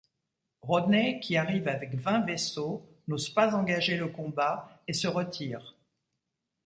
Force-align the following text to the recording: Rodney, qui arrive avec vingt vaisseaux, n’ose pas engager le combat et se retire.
Rodney, 0.63 1.19
qui 1.19 1.37
arrive 1.37 1.67
avec 1.67 1.93
vingt 1.93 2.21
vaisseaux, 2.21 2.83
n’ose 3.07 3.29
pas 3.29 3.53
engager 3.55 3.97
le 3.97 4.07
combat 4.07 4.81
et 4.87 4.93
se 4.93 5.07
retire. 5.07 5.75